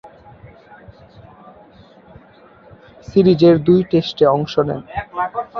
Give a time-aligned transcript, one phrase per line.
[3.07, 4.81] সিরিজের দুই টেস্টে অংশ নেন।